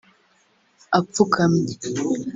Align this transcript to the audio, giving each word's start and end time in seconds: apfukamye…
apfukamye… 0.97 1.73